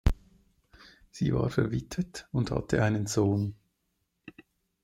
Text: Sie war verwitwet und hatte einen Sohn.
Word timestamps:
Sie 1.11 1.31
war 1.31 1.51
verwitwet 1.51 2.27
und 2.31 2.49
hatte 2.49 2.81
einen 2.83 3.05
Sohn. 3.05 3.53